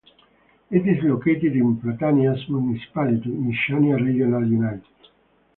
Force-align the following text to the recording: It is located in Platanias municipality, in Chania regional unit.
It 0.71 0.87
is 0.87 1.03
located 1.03 1.55
in 1.55 1.77
Platanias 1.77 2.49
municipality, 2.49 3.29
in 3.29 3.53
Chania 3.69 4.03
regional 4.03 4.47
unit. 4.49 4.81